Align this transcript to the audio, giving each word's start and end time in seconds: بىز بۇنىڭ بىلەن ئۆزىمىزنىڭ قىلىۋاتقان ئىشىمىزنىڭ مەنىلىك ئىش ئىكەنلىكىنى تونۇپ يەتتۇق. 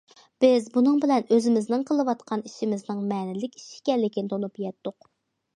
بىز 0.43 0.63
بۇنىڭ 0.77 0.95
بىلەن 1.03 1.27
ئۆزىمىزنىڭ 1.35 1.83
قىلىۋاتقان 1.91 2.45
ئىشىمىزنىڭ 2.51 3.05
مەنىلىك 3.13 3.63
ئىش 3.63 3.69
ئىكەنلىكىنى 3.77 4.33
تونۇپ 4.35 4.63
يەتتۇق. 4.65 5.11